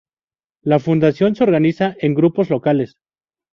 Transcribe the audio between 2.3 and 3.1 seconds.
locales.